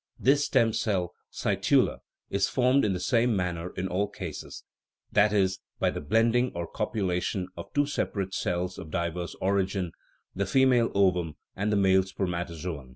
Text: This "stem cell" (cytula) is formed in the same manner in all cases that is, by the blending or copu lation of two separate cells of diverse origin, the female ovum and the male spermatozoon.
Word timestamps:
This 0.17 0.45
"stem 0.45 0.73
cell" 0.73 1.13
(cytula) 1.31 1.99
is 2.31 2.49
formed 2.49 2.83
in 2.83 2.93
the 2.93 2.99
same 2.99 3.35
manner 3.35 3.69
in 3.75 3.87
all 3.87 4.07
cases 4.07 4.63
that 5.11 5.31
is, 5.31 5.59
by 5.77 5.91
the 5.91 6.01
blending 6.01 6.51
or 6.55 6.67
copu 6.67 6.95
lation 7.03 7.45
of 7.55 7.71
two 7.75 7.85
separate 7.85 8.33
cells 8.33 8.79
of 8.79 8.89
diverse 8.89 9.35
origin, 9.41 9.91
the 10.35 10.47
female 10.47 10.91
ovum 10.95 11.35
and 11.55 11.71
the 11.71 11.75
male 11.77 12.01
spermatozoon. 12.01 12.89